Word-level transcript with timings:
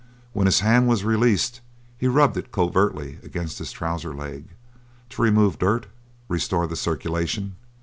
When 0.33 0.47
his 0.47 0.61
hand 0.61 0.87
was 0.87 1.03
released 1.03 1.61
he 1.95 2.07
rubbed 2.07 2.35
it 2.35 2.51
covertly 2.51 3.19
against 3.21 3.59
his 3.59 3.71
trowser 3.71 4.15
leg 4.15 4.45
to 5.11 5.21
remove 5.21 5.59
dirt 5.59 5.85
restore 6.27 6.65
the 6.65 6.75
circulation. 6.75 7.55